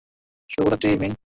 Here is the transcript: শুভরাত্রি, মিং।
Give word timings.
শুভরাত্রি, 0.49 0.91
মিং। 0.99 1.11